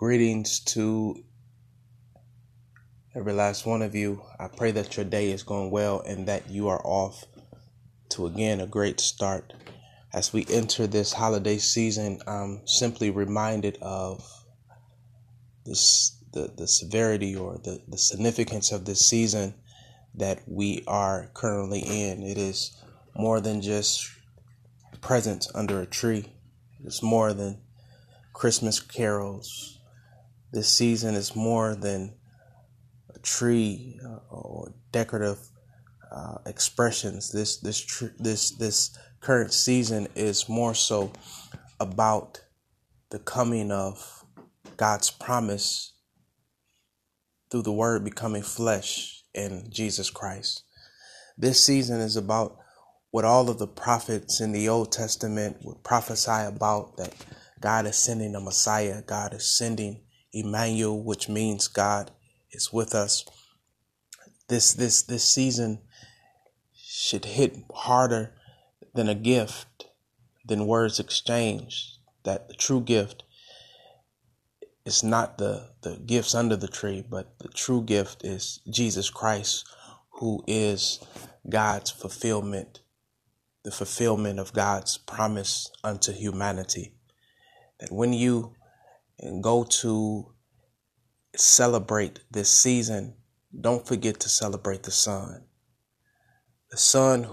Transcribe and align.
Greetings 0.00 0.60
to 0.60 1.22
every 3.14 3.34
last 3.34 3.66
one 3.66 3.82
of 3.82 3.94
you. 3.94 4.22
I 4.38 4.48
pray 4.48 4.70
that 4.70 4.96
your 4.96 5.04
day 5.04 5.30
is 5.30 5.42
going 5.42 5.70
well 5.70 6.00
and 6.00 6.26
that 6.26 6.48
you 6.48 6.68
are 6.68 6.80
off 6.86 7.26
to 8.12 8.24
again 8.24 8.62
a 8.62 8.66
great 8.66 8.98
start. 8.98 9.52
As 10.10 10.32
we 10.32 10.46
enter 10.48 10.86
this 10.86 11.12
holiday 11.12 11.58
season, 11.58 12.18
I'm 12.26 12.66
simply 12.66 13.10
reminded 13.10 13.76
of 13.82 14.26
this 15.66 16.16
the, 16.32 16.50
the 16.56 16.66
severity 16.66 17.36
or 17.36 17.58
the, 17.62 17.82
the 17.86 17.98
significance 17.98 18.72
of 18.72 18.86
this 18.86 19.06
season 19.06 19.52
that 20.14 20.40
we 20.46 20.82
are 20.86 21.30
currently 21.34 21.80
in. 21.80 22.22
It 22.22 22.38
is 22.38 22.74
more 23.14 23.42
than 23.42 23.60
just 23.60 24.10
presents 25.02 25.52
under 25.54 25.82
a 25.82 25.86
tree. 25.86 26.24
It's 26.82 27.02
more 27.02 27.34
than 27.34 27.60
Christmas 28.32 28.80
carols. 28.80 29.76
This 30.52 30.68
season 30.68 31.14
is 31.14 31.36
more 31.36 31.76
than 31.76 32.16
a 33.14 33.18
tree 33.20 34.00
uh, 34.04 34.18
or 34.30 34.74
decorative 34.90 35.38
uh, 36.10 36.38
expressions. 36.46 37.30
This 37.30 37.58
this 37.58 37.78
tr- 37.78 38.16
this 38.18 38.50
this 38.56 38.96
current 39.20 39.52
season 39.52 40.08
is 40.16 40.48
more 40.48 40.74
so 40.74 41.12
about 41.78 42.40
the 43.10 43.20
coming 43.20 43.70
of 43.70 44.24
God's 44.76 45.10
promise 45.10 45.94
through 47.50 47.62
the 47.62 47.72
Word 47.72 48.04
becoming 48.04 48.42
flesh 48.42 49.22
in 49.34 49.68
Jesus 49.70 50.10
Christ. 50.10 50.64
This 51.38 51.64
season 51.64 52.00
is 52.00 52.16
about 52.16 52.58
what 53.10 53.24
all 53.24 53.48
of 53.50 53.58
the 53.58 53.66
prophets 53.66 54.40
in 54.40 54.52
the 54.52 54.68
Old 54.68 54.92
Testament 54.92 55.58
would 55.64 55.82
prophesy 55.82 56.46
about 56.46 56.96
that 56.96 57.14
God 57.60 57.86
is 57.86 57.96
sending 57.96 58.34
a 58.34 58.40
Messiah, 58.40 59.02
God 59.02 59.34
is 59.34 59.56
sending 59.56 60.02
Emmanuel, 60.32 61.02
which 61.02 61.28
means 61.28 61.68
God 61.68 62.10
is 62.52 62.72
with 62.72 62.94
us. 62.94 63.24
This 64.48 64.72
this 64.72 65.02
this 65.02 65.24
season 65.24 65.80
should 66.74 67.24
hit 67.24 67.56
harder 67.72 68.32
than 68.94 69.08
a 69.08 69.14
gift, 69.14 69.86
than 70.44 70.66
words 70.66 70.98
exchanged. 70.98 71.98
That 72.24 72.48
the 72.48 72.54
true 72.54 72.80
gift 72.80 73.24
is 74.84 75.02
not 75.02 75.38
the, 75.38 75.70
the 75.82 75.96
gifts 76.04 76.34
under 76.34 76.56
the 76.56 76.68
tree, 76.68 77.04
but 77.08 77.38
the 77.38 77.48
true 77.48 77.82
gift 77.82 78.24
is 78.24 78.60
Jesus 78.68 79.10
Christ, 79.10 79.66
who 80.14 80.42
is 80.46 81.00
God's 81.48 81.90
fulfillment, 81.90 82.80
the 83.62 83.70
fulfillment 83.70 84.38
of 84.38 84.52
God's 84.52 84.98
promise 84.98 85.70
unto 85.84 86.12
humanity. 86.12 86.94
That 87.78 87.92
when 87.92 88.12
you 88.12 88.54
go 89.42 89.64
to 89.64 90.32
celebrate 91.36 92.20
this 92.30 92.50
season, 92.50 93.14
don't 93.58 93.86
forget 93.86 94.20
to 94.20 94.28
celebrate 94.28 94.82
the 94.82 94.90
Son. 94.90 95.44
The 96.70 96.76
Son 96.76 97.24
who 97.24 97.28